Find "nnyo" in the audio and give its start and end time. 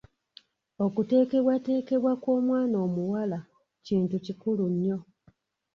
4.73-4.97